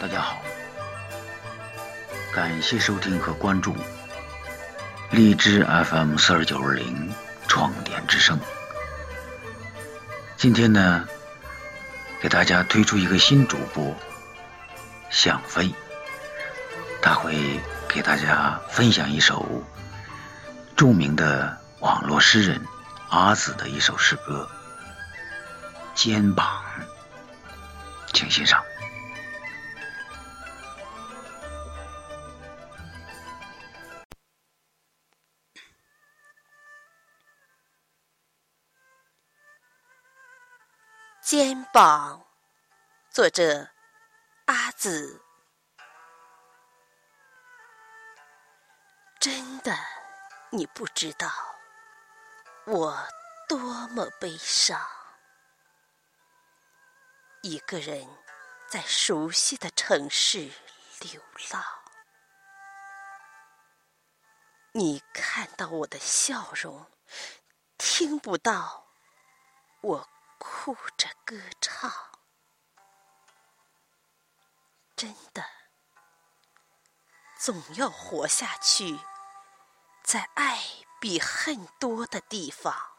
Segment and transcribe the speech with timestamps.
[0.00, 0.40] 大家好，
[2.32, 3.74] 感谢收听和关注
[5.10, 7.12] 荔枝 FM 四二九二零
[7.48, 8.38] 创点之声。
[10.36, 11.04] 今天呢，
[12.20, 13.92] 给大家推出一个新主播
[15.10, 15.74] 向飞，
[17.02, 17.58] 他会
[17.88, 19.64] 给大家分享一首
[20.76, 22.64] 著名的网络诗人
[23.08, 24.48] 阿紫的一首诗歌
[26.00, 26.46] 《肩膀》，
[28.12, 28.62] 请欣赏。
[41.30, 42.24] 肩膀，
[43.10, 43.68] 作者
[44.46, 45.22] 阿紫。
[49.20, 49.76] 真的，
[50.48, 51.30] 你不知道
[52.64, 53.06] 我
[53.46, 54.80] 多么悲伤。
[57.42, 58.08] 一个人
[58.66, 60.50] 在熟悉的城市
[61.00, 61.62] 流浪，
[64.72, 66.90] 你看到我的笑容，
[67.76, 68.86] 听不到
[69.82, 70.08] 我。
[70.68, 71.90] 哭着歌唱，
[74.94, 75.42] 真的，
[77.38, 79.00] 总要活下去，
[80.04, 80.62] 在爱
[81.00, 82.98] 比恨多的地方。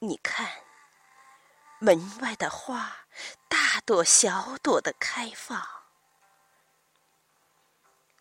[0.00, 0.62] 你看，
[1.78, 3.06] 门外的花，
[3.48, 5.66] 大朵小朵的开放，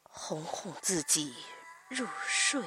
[0.03, 1.45] 哄哄自己
[1.89, 2.65] 入睡，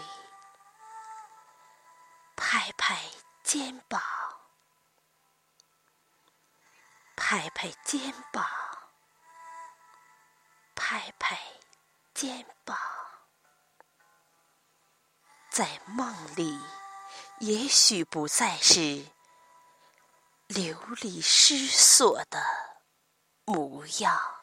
[2.37, 3.01] 拍拍。
[3.45, 4.01] 肩膀，
[7.33, 8.45] 拍拍肩膀，
[10.75, 11.41] 拍拍
[12.13, 12.77] 肩膀，
[15.51, 16.61] 在梦里，
[17.39, 19.07] 也许不再是
[20.47, 22.45] 流离失所的
[23.47, 24.42] 模样。